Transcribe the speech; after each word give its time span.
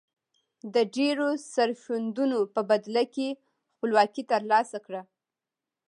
د 0.73 0.75
ډیرو 0.95 1.27
سرښندنو 1.53 2.39
په 2.53 2.61
بدله 2.69 3.03
کې 3.15 3.27
خپلواکي 3.71 4.23
تر 4.31 4.41
لاسه 4.51 4.77
کړه. 4.85 5.01